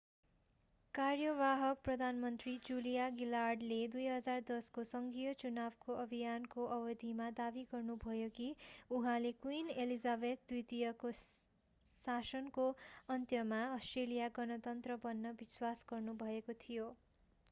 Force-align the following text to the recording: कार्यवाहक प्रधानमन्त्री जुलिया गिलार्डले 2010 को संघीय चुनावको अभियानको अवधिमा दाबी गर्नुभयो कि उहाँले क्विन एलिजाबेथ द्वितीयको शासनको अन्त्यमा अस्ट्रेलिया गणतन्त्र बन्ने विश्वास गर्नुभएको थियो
कार्यवाहक 0.93 1.81
प्रधानमन्त्री 1.83 2.53
जुलिया 2.69 3.09
गिलार्डले 3.17 3.75
2010 3.91 4.69
को 4.77 4.85
संघीय 4.91 5.33
चुनावको 5.43 5.97
अभियानको 6.05 6.65
अवधिमा 6.77 7.29
दाबी 7.41 7.65
गर्नुभयो 7.69 8.31
कि 8.39 8.49
उहाँले 8.91 9.33
क्विन 9.39 9.69
एलिजाबेथ 9.77 10.43
द्वितीयको 10.49 11.13
शासनको 12.01 12.67
अन्त्यमा 13.11 13.63
अस्ट्रेलिया 13.71 14.31
गणतन्त्र 14.35 15.01
बन्ने 15.03 15.37
विश्वास 15.39 15.85
गर्नुभएको 15.89 16.61
थियो 16.61 16.93